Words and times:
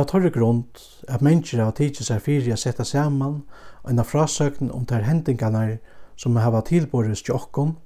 av 0.00 0.08
torre 0.08 0.30
grunn 0.32 0.64
at 1.08 1.22
mennesker 1.24 1.60
har 1.62 1.74
tidsi 1.76 2.04
seg 2.06 2.22
fyrir 2.24 2.54
a 2.54 2.58
setta 2.60 2.84
saman 2.88 3.42
en 3.88 4.00
av 4.00 4.08
frasøkn 4.08 4.70
om 4.72 4.84
ter 4.88 5.04
hendingarna 5.06 5.78
som 6.20 6.36
hava 6.36 6.60
tilborist 6.64 7.28
jokkon, 7.28 7.76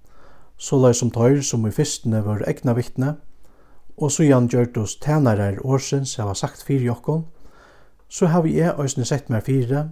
så 0.58 0.78
lai 0.78 0.94
som 0.94 1.10
tøyr 1.14 1.42
som 1.42 1.66
i 1.66 1.72
fyrstene 1.74 2.22
var 2.26 2.42
egna 2.50 2.74
vittne, 2.74 3.14
og 3.96 4.10
så 4.10 4.26
jan 4.26 4.48
gjørt 4.50 4.78
oss 4.78 4.96
tænarar 5.02 5.60
årsins 5.62 6.16
hava 6.18 6.34
sagt 6.34 6.62
fyrir 6.66 6.88
jokkon, 6.90 7.24
så 8.08 8.30
hava 8.30 8.50
jeg 8.50 8.74
òsne 8.78 9.06
sett 9.06 9.30
meg 9.30 9.46
fyrir, 9.46 9.90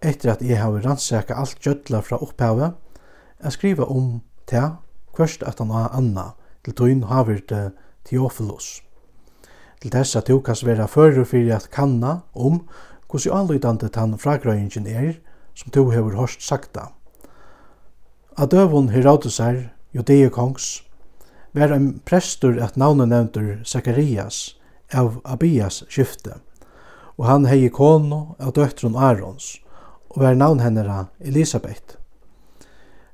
etter 0.00 0.32
at 0.32 0.44
jeg 0.44 0.60
hava 0.60 0.80
rannsaka 0.84 1.36
alt 1.36 1.60
gjødla 1.64 2.02
fra 2.04 2.20
opphavet, 2.24 2.76
jeg 3.42 3.56
skriva 3.56 3.88
om 3.92 4.20
tæ, 4.48 4.64
kvørst 5.16 5.44
at 5.44 5.60
han 5.60 5.72
har 5.74 5.92
anna, 5.96 6.30
til 6.64 6.76
tøyn 6.76 7.04
havir 7.08 7.44
til 7.48 7.72
Theophilus 8.08 8.78
til 9.82 9.92
dess 9.94 10.16
at 10.16 10.28
du 10.28 10.40
kan 10.40 10.56
vera 10.64 10.86
fører 10.86 11.24
fyrir 11.24 11.56
at 11.56 11.70
kanna 11.70 12.20
om 12.34 12.62
hvordan 13.08 13.38
anlydande 13.38 13.88
tann 13.88 14.18
fragrøyingen 14.18 14.86
er 14.86 15.14
som 15.54 15.70
du 15.74 15.90
hefur 15.90 16.16
hørt 16.16 16.42
sakta. 16.42 16.92
At 18.38 18.50
døvun 18.50 18.88
Herodesar, 18.88 19.72
Judea 19.94 20.28
kongs, 20.28 20.84
var 21.54 21.72
en 21.74 22.00
prestur 22.06 22.60
at 22.62 22.76
navnet 22.76 23.08
nevntur 23.08 23.64
Zacharias 23.64 24.56
av 24.94 25.18
Abias 25.24 25.82
skifte, 25.88 26.38
og 27.18 27.26
han 27.26 27.48
hei 27.50 27.68
kono 27.74 28.36
av 28.38 28.54
døttrun 28.54 28.96
Arons, 28.96 29.56
og 30.14 30.22
var 30.22 30.38
navn 30.38 30.62
hennera 30.62 31.08
Elisabeth. 31.18 31.98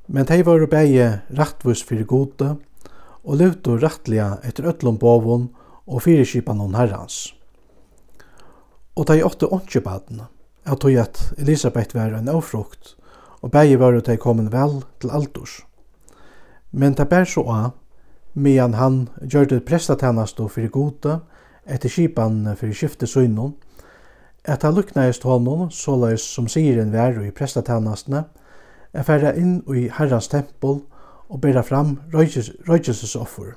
Men 0.06 0.28
hei 0.28 0.42
var 0.44 0.66
begge 0.68 1.22
rattvus 1.32 1.82
fyrir 1.82 2.04
gode, 2.04 2.56
og 3.24 3.40
levde 3.40 3.78
rattliga 3.80 4.34
etter 4.44 4.68
öllum 4.68 4.98
bovun 5.00 5.48
og 5.86 6.02
fyriskipan 6.02 6.60
hon 6.60 6.74
herrans. 6.74 7.34
Og 8.96 9.08
dei 9.10 9.22
åtte 9.26 9.48
åndkjøpaden, 9.50 10.22
jeg 10.64 10.80
tog 10.80 10.98
at 11.00 11.20
Elisabeth 11.38 11.96
var 11.96 12.14
en 12.14 12.28
avfrukt, 12.28 12.96
og 13.42 13.50
begge 13.52 13.78
var 13.80 13.98
dei 14.00 14.16
kommet 14.16 14.52
vel 14.52 14.82
til 15.00 15.10
aldurs. 15.10 15.60
Men 16.72 16.94
det 16.94 17.08
bær 17.08 17.26
så 17.28 17.44
av, 17.44 17.72
medan 18.34 18.74
han 18.74 19.08
gjør 19.20 19.50
det 19.50 19.64
prestatennast 19.66 20.40
og 20.40 20.50
fyrir 20.54 20.72
gode, 20.72 21.18
etter 21.66 21.88
skipan 21.88 22.46
fyrir 22.56 22.74
skifte 22.74 23.06
søgnon, 23.06 23.54
at 24.44 24.62
han 24.62 24.74
luknaist 24.74 25.22
honom, 25.24 25.70
såleis 25.70 26.24
som 26.24 26.48
siren 26.48 26.92
vær 26.92 27.20
i 27.22 27.30
prestatennastene, 27.30 28.24
er 28.92 29.02
færre 29.02 29.34
inn 29.36 29.60
i 29.72 29.88
herrans 29.90 30.28
tempel 30.28 30.82
og 31.28 31.40
bæra 31.40 31.64
fram 31.66 31.98
røykelses 32.14 33.16
offer 33.16 33.54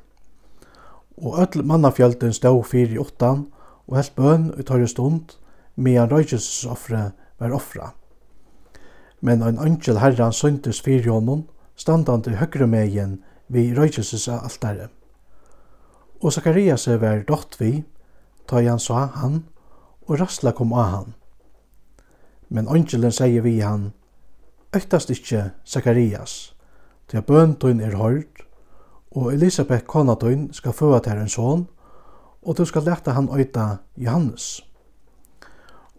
og 1.18 1.40
öll 1.40 1.64
mannafjölden 1.64 2.34
stod 2.34 2.64
fyrir 2.66 2.94
i 2.96 3.00
åttan 3.02 3.48
og 3.88 3.96
helt 3.96 4.16
bøn 4.16 4.52
i 4.60 4.64
tørre 4.64 4.88
stund, 4.88 5.38
medan 5.76 6.12
røykelsesoffre 6.12 7.12
var 7.40 7.54
offra. 7.54 7.94
Men 9.22 9.42
ein 9.44 9.60
angel 9.60 9.98
herran 9.98 10.34
søntes 10.34 10.82
fyrir 10.82 11.12
honom, 11.12 11.48
standande 11.76 12.38
høgre 12.38 12.68
megin 12.68 13.24
vi 13.48 13.70
altari. 13.72 14.88
Og 16.22 16.34
Zakarias 16.34 16.88
var 16.88 17.24
dott 17.28 17.60
vi, 17.60 17.84
ta 18.48 18.62
han 18.62 18.80
sa 18.80 19.06
han, 19.06 19.46
og 20.08 20.20
rasla 20.20 20.52
kom 20.52 20.74
av 20.74 20.86
han. 20.86 21.14
Men 22.50 22.68
angelen 22.68 23.12
sier 23.12 23.42
vi 23.42 23.60
han, 23.60 23.94
Øktast 24.76 25.10
ikkje 25.10 25.52
Zakarias, 25.66 26.54
til 27.08 27.22
bøntun 27.22 27.80
er 27.80 27.96
hørt, 27.96 28.47
og 29.12 29.34
Elisabeth 29.34 29.86
konatøyn 29.86 30.50
skal 30.54 30.74
føa 30.74 31.00
til 31.00 31.22
en 31.22 31.30
son, 31.30 31.68
og 32.42 32.58
du 32.58 32.66
skal 32.66 32.84
leta 32.84 33.12
han 33.12 33.30
øyta 33.34 33.78
Johannes. 33.98 34.62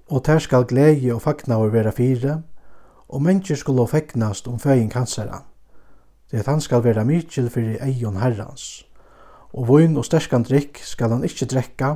Og 0.09 0.25
ter 0.25 0.39
skal 0.39 0.65
glede 0.65 1.15
og 1.15 1.23
fagnaver 1.23 1.69
vera 1.69 1.91
fire, 1.91 2.43
og 3.09 3.23
mennesker 3.23 3.57
skulle 3.57 3.89
fegnast 3.89 4.49
om 4.49 4.59
føying 4.59 4.93
kansera. 4.93 5.43
Det 6.31 6.39
at 6.39 6.47
han 6.47 6.61
skal 6.61 6.85
vera 6.85 7.05
mykjel 7.05 7.51
fyrir 7.51 7.81
eion 7.85 8.21
herrans. 8.21 8.85
Og 9.53 9.69
voin 9.69 9.97
og 9.97 10.05
sterskan 10.05 10.45
drikk 10.45 10.81
skal 10.85 11.11
han 11.11 11.25
ikkje 11.25 11.49
drekka, 11.49 11.95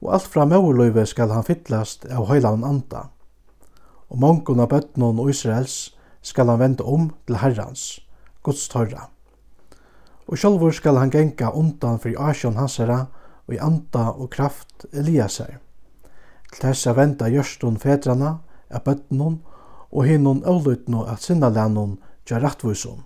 og 0.00 0.14
alt 0.14 0.28
fra 0.32 0.46
mauerløyve 0.48 1.04
skal 1.06 1.32
han 1.32 1.44
fyllast 1.44 2.06
av 2.08 2.28
høylaun 2.32 2.64
anda. 2.64 3.10
Og 4.08 4.18
mongon 4.18 4.60
av 4.60 4.70
bøtnon 4.72 5.20
og 5.20 5.30
Israels 5.30 5.92
skal 6.22 6.48
han 6.48 6.60
vende 6.60 6.84
om 6.84 7.10
til 7.26 7.36
herrans, 7.36 8.00
Guds 8.42 8.68
torra 8.68 9.10
og 10.30 10.38
sjálvur 10.38 10.70
skal 10.70 11.00
han 11.00 11.10
genga 11.10 11.50
undan 11.58 11.98
fyrir 11.98 12.20
asjon 12.22 12.58
hansara 12.58 13.00
og 13.48 13.54
i 13.54 13.58
anda 13.58 14.12
og 14.14 14.30
kraft 14.30 14.86
Eliasar. 14.94 15.56
Til 16.52 16.62
þess 16.62 16.86
að 16.86 16.98
venda 17.00 17.30
gjørstun 17.30 17.78
fedrana, 17.82 18.38
av 18.70 18.84
bøttenun 18.86 19.40
og 19.90 20.06
hinun 20.06 20.44
ølutnu 20.46 21.02
at 21.10 21.24
sinnalænun 21.26 21.98
tja 22.26 22.38
rattvusun. 22.38 23.02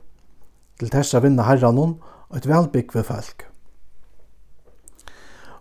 Til 0.77 0.93
þess 0.93 1.17
að 1.17 1.31
vinna 1.31 1.47
herranun 1.49 1.97
og 2.29 2.37
et 2.37 2.49
velbyggve 2.49 3.05
folk. 3.09 3.47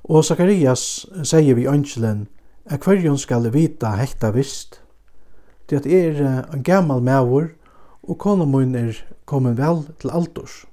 Og 0.04 0.26
Sakarias 0.28 1.06
sier 1.24 1.56
vi 1.56 1.70
ønskelen 1.72 2.28
at 2.68 2.84
hverjum 2.84 3.16
skal 3.18 3.48
vita 3.56 3.96
hekta 3.96 4.34
vist, 4.36 4.82
til 5.68 5.80
at 5.80 5.88
er 5.88 6.20
en 6.52 6.64
gammal 6.64 7.00
mævur 7.00 7.54
og 8.04 8.20
konumun 8.20 8.76
er 8.76 9.00
komin 9.26 9.56
vel 9.56 9.86
til 10.02 10.12
aldurs 10.12 10.66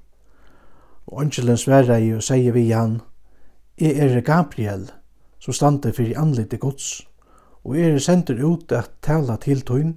og 1.11 1.21
angelen 1.21 1.59
i 2.03 2.13
og 2.15 2.23
sier 2.23 2.53
vi 2.53 2.71
han, 2.71 3.01
«Jeg 3.81 3.99
er 3.99 4.21
Gabriel, 4.21 4.91
som 5.39 5.55
stander 5.55 5.93
fyrir 5.93 6.19
anlite 6.21 6.57
gods, 6.57 7.07
og 7.65 7.79
er 7.79 7.99
sender 7.99 8.45
ut 8.45 8.73
at 8.73 8.91
tala 9.03 9.37
til 9.37 9.61
tøyn, 9.61 9.95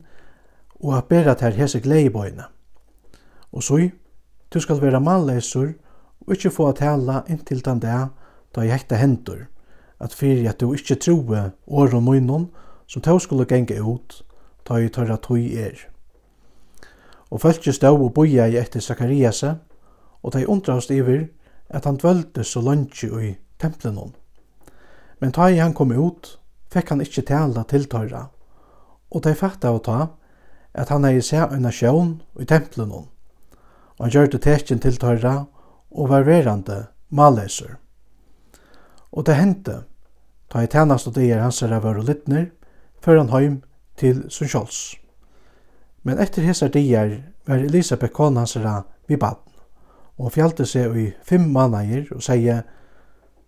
og 0.81 0.97
at 0.97 1.05
bera 1.05 1.33
til 1.33 1.53
hese 1.53 1.79
gleibøyne. 1.79 2.43
Og 3.51 3.63
så, 3.63 3.89
du 4.53 4.59
skal 4.59 4.81
være 4.81 4.99
malleisur, 4.99 5.73
og 6.21 6.33
ikkje 6.33 6.51
få 6.51 6.69
at 6.69 6.75
tala 6.75 7.21
inntil 7.29 7.65
den 7.65 7.79
dag, 7.79 8.07
da 8.55 8.61
jeg 8.61 8.71
hekta 8.71 8.95
hendur, 8.95 9.45
at 9.99 10.13
fyrir 10.13 10.49
at 10.49 10.59
du 10.59 10.73
ikkje 10.73 10.95
troe 10.95 11.51
åren 11.67 12.03
munnen, 12.03 12.49
som 12.87 13.01
tå 13.01 13.19
skulle 13.19 13.45
genge 13.45 13.81
ut, 13.81 14.23
da 14.67 14.79
jeg 14.79 14.93
tørra 14.93 15.17
tøy 15.17 15.53
er. 15.57 15.77
Og 17.31 17.41
fölkje 17.41 17.73
stå 17.73 17.95
og 17.97 18.13
boia 18.13 18.45
i 18.47 18.57
etter 18.57 18.79
Zakariase, 18.79 19.55
og 20.23 20.33
de 20.33 20.47
undrast 20.47 20.91
iver 20.91 21.27
at 21.69 21.85
han 21.85 21.97
dvølte 21.97 22.43
så 22.43 22.61
lønge 22.61 23.21
i 23.21 23.35
templen 23.59 24.13
Men 25.19 25.31
ta 25.31 25.49
i 25.49 25.57
han 25.57 25.73
kom 25.73 25.91
ut, 25.91 26.39
fekk 26.71 26.89
han 26.89 27.01
ikkje 27.01 27.23
tala 27.23 27.63
til 27.63 27.85
tøyra, 27.85 28.29
og 29.11 29.23
de 29.23 29.35
fatta 29.35 29.69
av 29.69 29.79
ta 29.83 30.07
at 30.73 30.89
han 30.89 31.03
hei 31.03 31.21
seg 31.21 31.53
en 31.53 31.71
sjøen 31.71 32.21
i 32.39 32.45
templen 32.45 32.91
og 32.91 33.07
han 33.99 34.09
gjør 34.09 34.31
det 34.33 34.41
tekjen 34.41 34.79
til 34.79 34.97
tøyra 34.97 35.45
og 35.91 36.09
var 36.09 36.25
verande 36.25 36.87
maleser. 37.09 37.77
Og 39.13 39.25
det 39.25 39.37
hendte, 39.37 39.83
ta 40.49 40.63
i 40.63 40.67
tænast 40.67 41.07
og 41.07 41.15
dier 41.15 41.39
hans 41.43 41.61
herre 41.61 41.79
var 41.83 41.99
og 42.01 42.09
littner, 42.09 42.49
før 43.01 43.21
han 43.21 43.29
heim 43.29 43.61
til 43.97 44.25
Sundsjåls. 44.29 44.95
Men 46.03 46.19
etter 46.19 46.43
hessar 46.43 46.73
dier 46.73 47.19
var 47.47 47.61
Elisabeth 47.61 48.13
kona 48.13 48.43
hans 48.43 48.57
herre 48.57 48.81
vi 49.07 49.15
baden 49.15 49.52
og 50.17 50.33
fjalte 50.33 50.65
seg 50.65 50.95
i 50.97 51.07
fem 51.25 51.49
mannaier 51.51 52.07
og 52.13 52.23
sier, 52.23 52.63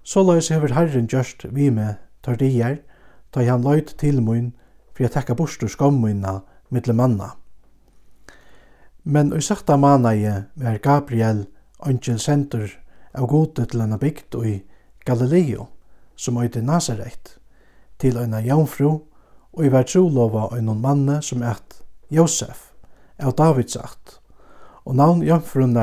Så 0.05 0.21
løys 0.21 0.51
hever 0.53 0.73
Herren 0.73 1.07
gjørst 1.09 1.47
vi 1.49 1.71
med 1.73 1.95
tar 2.21 2.37
dier, 2.37 2.77
da 3.33 3.41
han 3.41 3.63
løyt 3.65 3.95
til 3.97 4.21
mun, 4.21 4.51
for 4.93 5.03
jeg 5.03 5.11
tekka 5.15 5.33
bostur 5.33 5.67
skammunna 5.67 6.43
mittle 6.69 6.93
manna. 6.93 7.31
Men 9.03 9.33
i 9.33 9.41
sakta 9.41 9.77
manaie 9.77 10.45
var 10.55 10.77
Gabriel 10.77 11.47
angel 11.79 12.19
senter 12.19 12.69
av 13.17 13.27
gode 13.27 13.65
til 13.65 13.81
henne 13.81 13.97
bygd 13.97 14.37
i 14.45 14.55
Galileo, 15.05 15.67
som 16.15 16.37
øyde 16.37 16.61
Nazaret, 16.61 17.37
til 17.99 18.17
henne 18.17 18.45
jaunfru, 18.45 19.01
og 19.53 19.65
i 19.65 19.71
var 19.71 19.87
trolova 19.89 20.49
av 20.51 20.75
manne 20.75 21.21
som 21.21 21.43
eit 21.43 21.81
Josef, 22.11 22.71
av 23.19 23.35
Davids 23.35 23.73
sagt, 23.73 24.19
og 24.85 24.95
navn 24.95 25.23
jaunfrun 25.23 25.73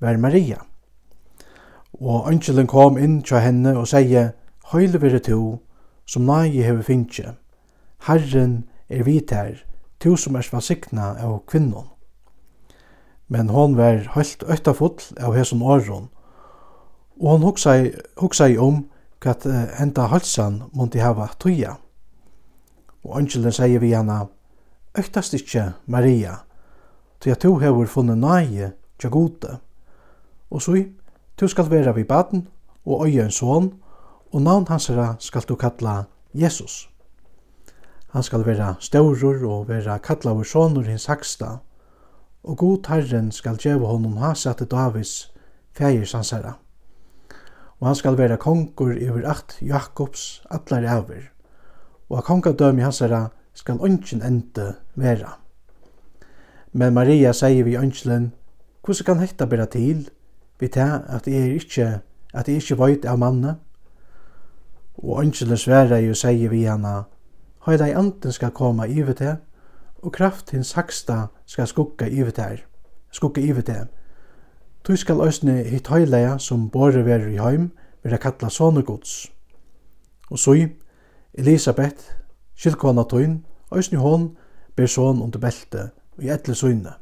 var 0.00 0.16
Maria. 0.16 0.58
Og 1.92 2.28
angelen 2.28 2.66
kom 2.66 2.98
inn 2.98 3.20
til 3.22 3.42
henne 3.44 3.76
og 3.78 3.88
sier, 3.88 4.32
Høyle 4.70 5.00
vire 5.02 5.18
to, 5.18 5.58
som 6.06 6.28
nage 6.28 6.62
hever 6.62 6.82
finnje. 6.86 7.34
Herren 8.06 8.64
er 8.88 9.02
vit 9.02 9.30
her, 9.34 9.58
to 10.00 10.14
som 10.16 10.36
er 10.38 10.46
svasikna 10.46 11.16
av 11.18 11.40
kvinnon. 11.50 11.88
Men 13.28 13.50
hon 13.50 13.76
var 13.78 14.06
høylt 14.14 14.44
øytafull 14.46 15.02
av 15.18 15.34
hesson 15.34 15.62
åron, 15.62 16.08
og 17.20 17.28
hon 17.30 17.42
hugsa 17.44 18.46
i 18.48 18.58
om 18.58 18.84
hva 19.20 19.34
enda 19.82 20.06
halsan 20.08 20.62
måtte 20.72 21.02
hava 21.02 21.28
tøya. 21.38 21.76
Og 23.04 23.18
angelen 23.18 23.52
sier 23.52 23.82
vi 23.82 23.92
henne, 23.94 24.28
Øktast 24.98 25.34
ikkje, 25.34 25.72
Maria, 25.86 26.40
til 27.20 27.30
at 27.30 27.38
to 27.38 27.56
hever 27.62 27.86
funnet 27.86 28.18
nage 28.18 28.72
tja 28.98 29.08
gode 29.08 29.60
og 30.50 30.62
så 30.62 30.84
du 31.40 31.48
skal 31.48 31.70
vera 31.70 31.92
vi 31.92 32.04
baden 32.04 32.48
og 32.84 33.06
øye 33.06 33.24
en 33.24 33.30
son, 33.30 33.74
og 34.32 34.42
navn 34.42 34.66
hansara 34.68 35.14
skal 35.18 35.42
du 35.48 35.54
kalla 35.54 36.04
Jesus. 36.34 36.90
Han 38.10 38.22
skal 38.22 38.46
vera 38.46 38.74
staurur 38.80 39.46
og 39.46 39.68
vera 39.68 39.98
kallaur 39.98 40.42
sonur 40.42 40.82
hins 40.82 41.06
haksta, 41.06 41.46
og 42.44 42.56
god 42.56 42.88
Herren 42.88 43.32
skal 43.32 43.58
djeva 43.62 43.86
honom 43.86 44.16
hasate 44.16 44.64
Davids 44.64 45.32
fægir 45.72 46.04
sansara. 46.04 46.52
Og 47.80 47.86
han 47.86 47.96
skal 47.96 48.18
vera 48.18 48.36
kongur 48.36 48.92
iver 48.92 49.30
at 49.30 49.58
Jakobs 49.62 50.42
atlar 50.50 50.84
æver, 50.84 51.30
og 52.08 52.18
a 52.18 52.20
kongadømi 52.20 52.82
hansara 52.82 53.28
skal 53.54 53.78
ønsken 53.84 54.22
ende 54.22 54.74
vera. 54.94 55.38
Men 56.72 56.94
Maria 56.94 57.32
sier 57.32 57.64
vi 57.64 57.76
ønsken, 57.76 58.32
hvordan 58.84 59.04
kan 59.06 59.20
hekta 59.20 59.46
bera 59.46 59.64
til, 59.66 60.08
vi 60.60 60.68
ta 60.68 61.02
at 61.08 61.26
jeg 61.26 61.54
ikkje 61.54 62.00
at 62.34 62.48
jeg 62.48 62.60
ikkje 62.60 62.78
veit 62.78 63.06
av 63.08 63.18
mannen. 63.18 63.58
Og 65.00 65.22
ønskjelen 65.24 65.58
sværa 65.58 66.00
jo 66.02 66.14
sier 66.14 66.50
vi 66.52 66.64
hana, 66.68 67.04
høyda 67.66 67.88
i 67.88 67.94
anden 67.96 68.32
skal 68.32 68.52
koma 68.54 68.86
ivet 68.86 69.20
til, 69.20 69.38
og 70.02 70.12
kraft 70.12 70.50
hins 70.54 70.72
saksta 70.74 71.26
skal 71.46 71.68
skugga 71.68 72.08
ivet 72.08 72.34
til, 72.34 72.60
skugga 73.12 73.42
ivet 73.42 73.66
til. 73.66 73.88
Tu 74.84 74.96
skal 74.96 75.20
òsne 75.20 75.58
hitt 75.68 75.90
høyleia 75.92 76.38
som 76.38 76.70
bore 76.70 77.04
ver 77.04 77.26
i 77.28 77.38
heim, 77.40 77.70
vera 78.02 78.16
kalla 78.16 78.48
sonegods. 78.48 79.30
Og 80.30 80.38
så 80.38 80.68
Elisabeth, 81.34 82.16
kylkona 82.56 83.04
tøyn, 83.04 83.44
òsne 83.70 83.98
hon, 83.98 84.36
ber 84.76 84.86
son 84.86 85.22
under 85.22 85.38
belte, 85.38 85.90
og 86.16 86.24
i 86.24 86.30
etle 86.32 86.54
søyne. 86.54 86.94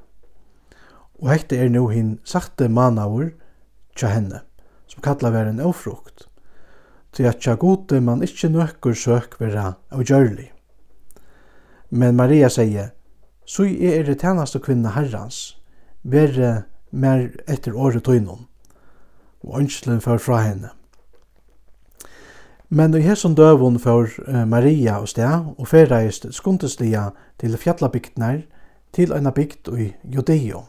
Og 1.19 1.31
hekte 1.31 1.57
er 1.57 1.69
nu 1.69 1.89
hin 1.89 2.19
sakte 2.25 2.69
manavur, 2.69 3.31
tja 3.99 4.13
henne, 4.13 4.43
som 4.87 5.03
kallar 5.03 5.35
vera 5.35 5.51
en 5.53 5.61
ofrukt, 5.65 6.29
til 7.13 7.27
at 7.29 7.41
tja 7.43 7.57
gode 7.59 8.01
man 8.05 8.23
ikkje 8.23 8.53
nøkker 8.55 8.95
søk 8.95 9.39
vera 9.41 9.75
av 9.91 10.05
gjørli. 10.07 10.49
Men 11.91 12.17
Maria 12.17 12.51
sier, 12.53 12.93
så 13.49 13.65
er 13.65 14.05
det 14.05 14.21
tænaste 14.21 14.61
kvinna 14.61 14.93
herrans, 14.95 15.59
verre 16.05 16.69
mer 16.91 17.31
etter 17.49 17.77
året 17.77 18.05
tøynon, 18.05 18.45
og 19.45 19.61
ønskelen 19.63 20.03
for 20.05 20.21
fra 20.21 20.43
henne. 20.45 20.71
Men 22.69 22.93
i 22.95 23.01
hesson 23.01 23.35
døvun 23.35 23.79
for 23.81 24.11
Maria 24.45 24.99
og 25.01 25.09
sted, 25.09 25.55
og 25.57 25.69
ferreist 25.69 26.27
skundeslia 26.37 27.09
til 27.41 27.57
fjallabygdnar, 27.57 28.43
til 28.93 29.13
eina 29.17 29.33
bygd 29.33 29.71
i 29.81 29.93
Judeo 30.05 30.67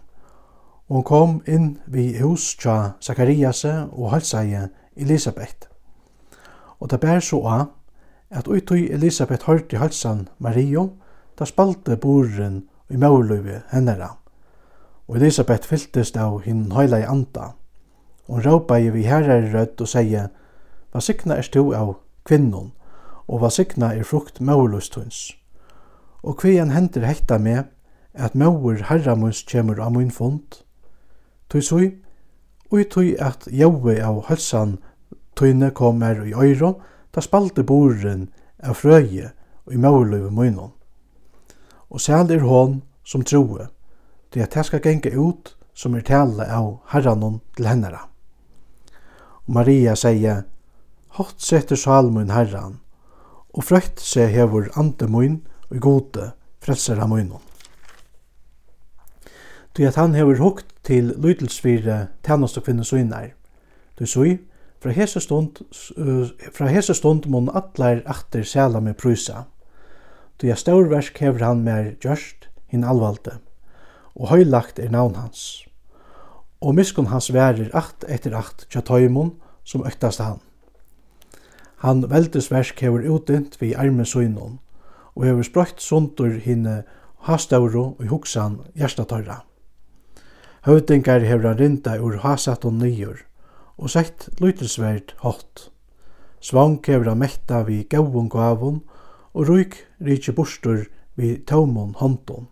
og 0.89 0.95
hon 0.95 1.03
kom 1.03 1.33
inn 1.45 1.77
vi 1.85 2.15
hus 2.17 2.55
tja 2.57 2.95
Zakarias 3.01 3.61
og 3.65 4.09
halsaie 4.09 4.69
Elisabeth. 4.97 5.69
Og 6.79 6.89
det 6.89 6.99
bær 6.99 7.19
så 7.21 7.43
av 7.45 7.65
at 8.29 8.47
uttøy 8.47 8.89
Elisabeth 8.93 9.45
hørte 9.45 9.77
halsan 9.77 10.27
Mario, 10.39 10.89
da 11.37 11.45
spalte 11.45 11.97
boren 11.97 12.63
i 12.89 12.97
mauløyve 12.97 13.61
hennera. 13.69 14.15
Og 15.07 15.17
Elisabeth 15.17 15.69
fylltist 15.69 16.17
av 16.17 16.41
hinn 16.45 16.71
høyla 16.73 17.03
i 17.03 17.05
anda. 17.09 17.53
Og 18.27 18.45
råpa 18.45 18.79
i 18.79 18.89
vi 18.89 19.05
herrar 19.05 19.45
rødt 19.53 19.81
og 19.81 19.87
seie, 19.87 20.29
Hva 20.91 21.01
sikna 21.05 21.35
er 21.37 21.45
stu 21.45 21.69
av 21.77 21.99
kvinnon, 22.25 22.71
og 23.27 23.39
hva 23.39 23.51
sikna 23.53 23.91
er 23.93 24.03
frukt 24.03 24.41
mauløystuns. 24.41 25.35
Og 26.23 26.37
kvian 26.41 26.73
henter 26.73 27.05
hekta 27.05 27.37
med, 27.37 27.69
at 28.13 28.33
maur 28.35 28.81
herramus 28.89 29.43
kjemur 29.45 29.77
av 29.79 29.93
mun 29.93 30.09
fond, 30.11 30.63
Tui 31.49 31.61
sui, 31.61 31.89
ui 32.71 32.85
tui 32.85 33.15
at 33.17 33.47
jaui 33.49 33.97
av 34.05 34.21
halsan 34.27 34.77
tuine 35.35 35.71
kom 35.73 36.03
her 36.05 36.21
i 36.25 36.33
øyro, 36.33 36.75
da 37.13 37.23
spalte 37.25 37.63
boren 37.63 38.27
av 38.61 38.77
frøye 38.77 39.31
og 39.65 39.73
i 39.73 39.81
mauløyve 39.81 40.29
munnen. 40.29 40.75
Og 41.89 42.01
sæl 42.01 42.29
er 42.31 42.45
hon 42.45 42.83
som 43.03 43.25
troe, 43.25 43.69
det 44.33 44.45
at 44.45 44.55
jeg 44.55 44.69
skal 44.69 44.83
genge 44.85 45.15
ut 45.17 45.55
som 45.73 45.95
er 45.95 46.05
tale 46.05 46.45
av 46.45 46.75
herranon 46.93 47.39
til 47.57 47.65
hennara. 47.65 48.05
Og 49.47 49.53
Maria 49.57 49.95
sier, 49.97 50.45
Hatt 51.17 51.41
setter 51.41 51.79
salmun 51.79 52.29
herran, 52.29 52.77
og 53.57 53.65
frøyt 53.65 53.97
seg 53.97 54.29
hevur 54.35 54.69
ande 54.77 55.07
mun 55.09 55.39
og 55.71 55.79
gode 55.81 56.31
frelsera 56.61 57.07
munnen 57.09 57.48
tog 59.75 59.85
at 59.85 59.95
han 59.95 60.15
hever 60.15 60.41
hukt 60.41 60.67
til 60.83 61.13
lydelsvire 61.17 62.07
tennast 62.23 62.57
og 62.57 62.65
kvinnes 62.65 62.93
uinnar. 62.93 63.31
Du 63.99 64.05
sui, 64.05 64.37
fra 64.79 64.93
hese 64.95 65.19
stund, 65.19 65.59
uh, 65.97 66.29
fra 66.55 66.69
hese 66.71 66.93
stund 66.95 67.27
mun 67.27 67.49
atleir 67.53 68.01
atter 68.07 68.43
sæla 68.43 68.79
med 68.79 68.95
prysa. 68.97 69.43
Du 70.41 70.47
at 70.47 70.59
staurversk 70.59 71.17
hever 71.19 71.43
han 71.43 71.63
mer 71.63 71.93
gjørst, 71.99 72.47
hinn 72.71 72.85
alvalde, 72.87 73.39
og 74.15 74.29
høylagt 74.29 74.79
er 74.79 74.91
navn 74.93 75.17
hans. 75.19 75.65
Og 76.61 76.75
miskun 76.75 77.09
hans 77.11 77.31
værer 77.33 77.73
at 77.75 78.05
etter 78.07 78.37
at 78.37 78.67
tja 78.69 78.81
tøymon 78.81 79.33
som 79.63 79.83
øktast 79.87 80.21
han. 80.23 80.39
Han 81.83 82.03
veldesversk 82.11 82.79
hever 82.83 83.07
utdynt 83.07 83.59
vi 83.61 83.73
arme 83.73 84.05
søgnon, 84.05 84.59
og 85.15 85.25
hever 85.25 85.43
sprøyt 85.43 85.81
sundur 85.83 86.39
hinne 86.43 86.83
hastauro 87.27 87.95
og 87.99 88.07
hugsan 88.07 88.59
hjertatøyra. 88.75 89.41
Høvdingar 90.67 91.23
hevur 91.23 91.47
hann 91.47 91.59
rinda 91.59 91.95
ur 92.03 92.19
hasat 92.23 92.65
og 92.67 92.73
nýjur, 92.81 93.23
og 93.77 93.89
sett 93.89 94.27
lytilsverd 94.41 95.13
hótt. 95.23 95.69
Svang 96.43 96.79
hevur 96.87 97.11
hann 97.13 97.21
metta 97.23 97.63
við 97.67 97.87
gauun 97.93 98.29
gavun, 98.29 98.81
og 99.33 99.47
rúk 99.47 99.77
ríkje 100.03 100.33
burstur 100.35 100.87
við 101.15 101.45
tømon 101.47 101.95
håndun. 101.99 102.49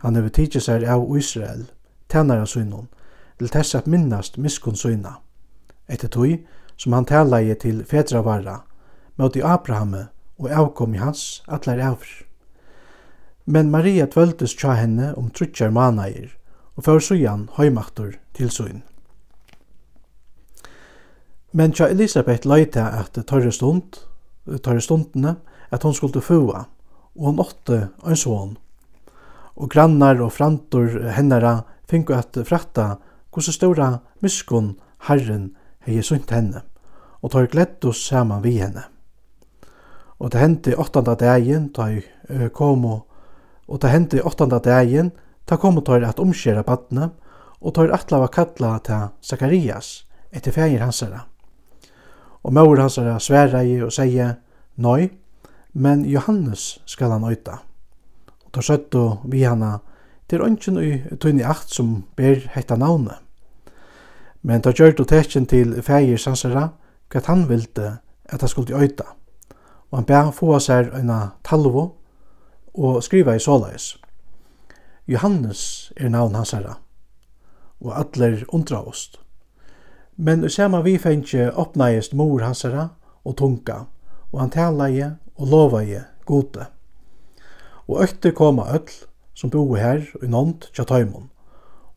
Han 0.00 0.16
hevur 0.16 0.32
tikið 0.32 0.64
seg 0.64 0.84
av 0.88 1.04
Israel, 1.16 1.66
tænara 2.08 2.46
sunnun, 2.46 2.88
til 3.38 3.50
tess 3.52 3.74
at 3.74 3.88
minnast 3.90 4.38
miskun 4.38 4.76
sunna. 4.76 5.18
Etter 5.88 6.08
tui, 6.08 6.44
som 6.76 6.92
han 6.96 7.04
talaði 7.08 7.56
til 7.60 7.82
fedravara, 7.84 8.62
møti 9.20 9.42
Abrahamu 9.44 10.06
og 10.38 10.50
avkom 10.50 10.94
i 10.94 11.02
hans 11.02 11.42
allar 11.46 11.80
avr. 11.80 12.08
Men 13.46 13.70
Maria 13.70 14.06
tvöldus 14.06 14.56
tja 14.56 14.72
henne 14.78 15.12
om 15.18 15.28
trutjar 15.30 15.70
manair, 15.70 16.32
og 16.76 16.84
fyrir 16.84 17.02
sujan 17.04 17.48
høymaktur 17.56 18.16
til 18.34 18.50
suin. 18.50 18.82
Men 21.52 21.72
tja 21.72 21.86
Elisabeth 21.86 22.48
leita 22.50 22.88
at 22.98 23.14
tørre 23.28 23.52
stund, 23.54 24.00
tørre 24.62 24.82
stundene, 24.82 25.36
at 25.70 25.82
hon 25.82 25.94
skulle 25.94 26.22
fua, 26.22 26.64
og 27.14 27.26
hon 27.28 27.38
åtte 27.38 27.88
ein 28.04 28.16
son. 28.16 28.56
Og 29.54 29.70
grannar 29.70 30.18
og 30.20 30.32
frantur 30.32 30.98
hennara 31.14 31.60
fingu 31.86 32.14
at 32.14 32.34
fratta 32.46 32.96
hvordan 33.30 33.54
stora 33.54 33.88
myskun 34.22 34.74
herren 35.06 35.52
hei 35.86 36.02
sunt 36.02 36.30
henne, 36.30 36.62
og 37.22 37.30
tar 37.30 37.46
glettus 37.46 38.02
saman 38.08 38.42
vi 38.42 38.56
henne. 38.58 38.82
Og 40.18 40.32
det 40.32 40.40
hendte 40.40 40.78
åttanda 40.78 41.14
dagen, 41.14 41.68
ta 41.74 41.88
i 41.90 42.02
komo, 42.54 43.04
og 43.68 43.80
det 43.82 43.90
hendte 43.90 44.26
åttanda 44.26 44.58
dagen, 44.58 45.12
Ta 45.46 45.56
komu 45.56 45.82
tøyr 45.84 46.06
at 46.08 46.20
omskjera 46.20 46.62
badne, 46.64 47.10
og 47.60 47.74
tøyr 47.76 47.92
atlava 47.94 48.28
kalla 48.32 48.78
ta 48.84 49.08
Zakarias 49.22 50.04
etter 50.32 50.52
fægir 50.52 50.82
hansara. 50.84 51.26
Og 52.44 52.52
maur 52.52 52.80
hansara 52.80 53.18
sværa 53.20 53.62
i 53.64 53.80
og 53.82 53.92
seie, 53.92 54.34
Nøy, 54.76 55.08
men 55.72 56.04
Johannes 56.04 56.80
skal 56.86 57.10
han 57.10 57.24
øyta. 57.24 57.60
Og 58.44 58.52
tøyr 58.52 58.62
søttu 58.62 59.04
vi 59.24 59.42
hana, 59.42 59.78
til 60.28 60.42
ønsken 60.42 60.80
i 60.80 61.02
tøyni 61.20 61.44
akt 61.44 61.70
som 61.70 62.04
ber 62.16 62.48
hetta 62.54 62.76
navne. 62.76 63.18
Men 64.42 64.62
ta 64.62 64.72
gjørt 64.72 65.00
og 65.00 65.08
tekjen 65.08 65.46
til 65.46 65.82
fægir 65.82 66.20
hansara, 66.26 66.70
hva 67.12 67.20
han 67.26 67.48
vilde 67.48 67.98
at 68.24 68.40
han 68.40 68.48
skulle 68.48 68.80
øyta. 68.80 69.04
Og 69.90 69.98
han 69.98 70.04
bæ 70.04 70.30
få 70.32 70.58
seg 70.58 70.90
en 70.98 71.12
talvo 71.44 71.88
og 72.74 73.02
skriva 73.02 73.34
i 73.34 73.38
såleis. 73.38 74.03
Johannes 75.06 75.92
er 75.96 76.08
navn 76.08 76.34
hans 76.34 76.54
herra, 76.56 76.78
og 77.80 77.92
atler 78.00 78.44
undraost. 78.48 79.18
Men 80.16 80.44
i 80.44 80.48
sama 80.48 80.80
vi 80.80 80.94
fengje 80.98 81.50
oppnægist 81.52 82.14
mor 82.14 82.40
hans 82.40 82.62
herra 82.64 82.88
og 83.24 83.36
tunga, 83.36 83.84
og 84.32 84.40
han 84.40 84.50
talaje 84.54 85.10
og 85.36 85.48
lovaje 85.48 86.04
gode. 86.24 86.66
Og 87.88 88.02
økter 88.02 88.32
koma 88.32 88.64
öll 88.72 89.04
som 89.34 89.50
bo 89.50 89.74
her 89.74 90.06
i 90.22 90.26
nånd 90.30 90.70
tja 90.72 90.86
taumon. 90.88 91.28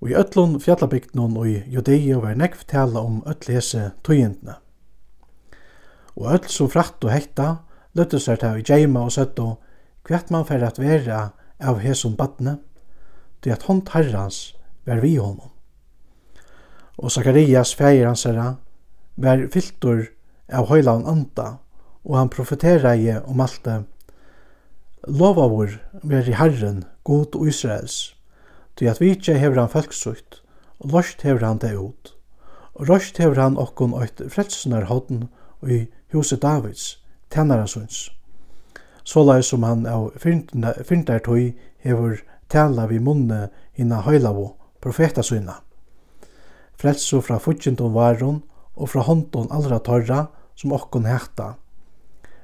Og 0.01 0.11
i 0.11 0.17
öllun 0.19 0.59
fjallabygdnon 0.59 1.37
og 1.37 1.47
i 1.47 1.63
Judea 1.71 2.19
var 2.19 2.35
nekv 2.35 2.65
tala 2.67 2.99
om 2.99 3.21
öll 3.25 3.53
hese 3.53 3.91
tøyendene. 4.03 4.57
Og 6.17 6.33
öll 6.33 6.51
som 6.51 6.69
fratt 6.69 7.03
og 7.03 7.13
hekta 7.13 7.55
løtte 7.95 8.19
seg 8.19 8.41
til 8.41 8.59
i 8.59 8.67
djeima 8.67 9.05
og 9.07 9.15
søtto 9.15 9.53
hvert 10.07 10.31
man 10.31 10.45
fer 10.45 10.63
at 10.65 10.79
vera 10.79 11.29
av 11.59 11.79
hesum 11.79 12.15
badne, 12.19 12.59
det 13.43 13.53
at 13.53 13.67
hånd 13.67 13.89
herrans 13.93 14.55
var 14.85 15.01
vi 15.03 15.15
honom. 15.15 15.51
Og 16.97 17.11
Sakarias 17.13 17.75
feir 17.77 18.07
hans 18.07 18.25
herra 18.25 18.55
var 19.17 19.43
fyltur 19.53 20.07
av 20.49 20.69
høylaun 20.71 21.05
anda, 21.09 21.57
og 22.07 22.17
han 22.17 22.31
profetereie 22.33 23.19
om 23.27 23.41
alt 23.43 23.61
det. 23.65 23.81
Lovavur 25.07 25.77
var 26.03 26.27
i 26.27 26.35
herren, 26.35 26.83
god 27.03 27.35
og 27.35 27.47
Israels, 27.47 28.15
til 28.75 28.89
at 28.91 29.01
vitje 29.01 29.37
hever 29.37 29.59
han 29.61 29.71
folksukt, 29.71 30.41
og 30.79 30.93
lost 30.93 31.21
hever 31.25 31.45
han 31.45 31.61
det 31.61 31.75
ut. 31.77 32.13
Og 32.77 32.89
rost 32.89 33.17
hever 33.17 33.41
han 33.41 33.57
okkon 33.57 33.95
eit 34.01 34.21
frelsunar 34.31 34.87
hodden 34.89 35.27
i 35.65 35.85
huset 36.13 36.41
Davids, 36.41 36.97
tænarasons. 37.29 38.11
Såleis 39.03 39.49
som 39.49 39.63
han 39.63 39.85
av 39.87 40.11
fyrndar 40.19 41.23
tøy 41.23 41.53
hever 41.83 42.21
tala 42.49 42.87
vi 42.87 42.99
munne 42.99 43.47
inna 43.75 44.01
høylavo 44.05 44.49
profeta 44.81 45.23
syna. 45.23 45.59
Frelso 46.77 47.21
fra 47.21 47.39
fudgjentun 47.41 47.93
varon 47.93 48.41
og 48.75 48.91
fra 48.91 49.03
håndun 49.07 49.49
allra 49.51 49.79
torra 49.83 50.27
som 50.55 50.75
okkon 50.77 51.07
hekta. 51.09 51.55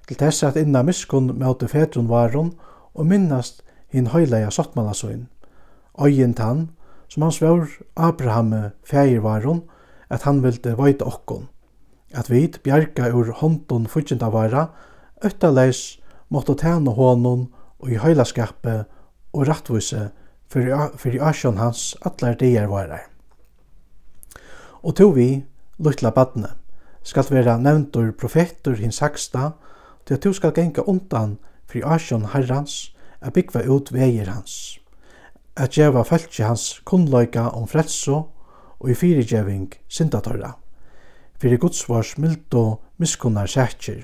Til 0.07 0.19
tess 0.19 0.43
at 0.43 0.57
inna 0.60 0.81
miskun 0.83 1.31
møte 1.39 1.69
fetrun 1.69 2.10
varon 2.10 2.53
og 2.93 3.07
minnast 3.10 3.62
hinn 3.93 4.10
høylaja 4.13 4.50
sottmalasøyn. 4.51 5.27
Øyen 6.01 6.33
tann, 6.33 6.72
som 7.07 7.24
han 7.24 7.31
svår 7.31 7.67
Abraham 7.95 8.53
feir 8.83 9.22
varon 9.22 9.62
at 10.10 10.25
han 10.25 10.41
vilde 10.43 10.75
vøyta 10.77 11.05
okkon. 11.05 11.48
At 12.13 12.29
vi 12.29 12.48
bjerga 12.63 13.10
ur 13.13 13.31
håndun 13.39 13.88
fudgjentavara, 13.89 14.67
øtta 15.24 15.50
leis 15.53 16.00
måtte 16.29 16.55
tæna 16.57 16.91
hånden 16.98 17.48
og 17.79 17.89
i 17.91 18.01
høylaskapet 18.01 18.89
og 19.33 19.47
rattvise 19.49 20.11
fyrir 20.53 21.21
asjon 21.25 21.57
hans 21.57 21.93
atler 22.05 22.37
dier 22.37 22.69
varar. 22.69 23.09
Og 24.83 24.95
to 24.99 25.09
vi, 25.15 25.43
luttla 25.79 26.11
badne, 26.13 26.53
skal 27.03 27.27
vera 27.31 27.57
nevntur 27.57 28.11
profetur 28.19 28.77
hins 28.79 29.01
hagsta, 29.03 29.53
til 30.05 30.17
at 30.17 30.23
du 30.23 30.33
skal 30.33 30.53
genga 30.53 30.83
undan 30.87 31.37
fyrir 31.67 31.87
asjon 31.95 32.29
herrans, 32.33 32.93
a 33.23 33.31
byggva 33.31 33.63
ut 33.71 33.91
veier 33.95 34.27
hans, 34.27 34.77
at 35.55 35.77
djeva 35.77 36.03
fæltje 36.03 36.43
hans 36.43 36.81
kunnløyga 36.83 37.47
om 37.55 37.69
frelso 37.71 38.17
og 38.79 38.89
i 38.91 38.97
fyrirgjeving 38.99 39.69
syndatorra, 39.87 40.57
fyrir 41.39 41.61
gudsvars 41.61 42.17
mildo 42.17 42.81
miskunnar 42.99 43.47
sætjer, 43.47 44.03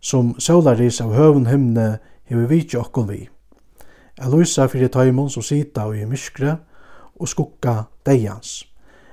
som 0.00 0.34
sólaris 0.40 1.02
av 1.04 1.12
høvun 1.12 1.50
himne 1.50 1.98
hefur 2.24 2.48
vidtje 2.48 2.80
okkon 2.80 3.10
vi 3.10 3.26
at 4.18 4.32
lysa 4.32 4.66
fyrir 4.68 4.88
taimon 4.92 5.30
som 5.30 5.44
sita 5.44 5.86
og 5.86 5.96
i 5.98 6.06
myskre 6.08 6.56
og 7.20 7.28
skukka 7.28 7.84
deians. 8.06 8.64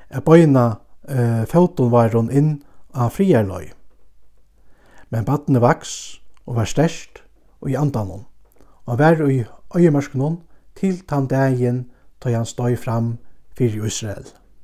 At 0.10 0.24
bøyna 0.26 0.78
eh, 1.10 1.46
foton 1.50 2.30
inn 2.32 2.62
av 2.94 3.12
friarløy. 3.16 3.72
Men 5.10 5.26
badne 5.26 5.62
vaks 5.62 6.20
og 6.46 6.56
var 6.56 6.66
størst 6.66 7.24
og 7.62 7.72
i 7.72 7.76
andanon, 7.80 8.26
og 8.86 9.00
var 9.00 9.22
og 9.22 9.32
i 9.32 9.44
øyemørsknon 9.76 10.42
til 10.76 11.02
tann 11.08 11.28
dagen 11.28 11.86
da 12.24 12.36
han 12.36 12.46
støy 12.46 12.76
fram 12.76 13.18
fyrir 13.58 13.86
Israel. 13.86 14.43